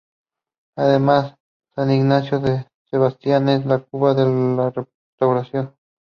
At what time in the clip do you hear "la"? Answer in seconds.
3.67-3.77, 4.57-4.71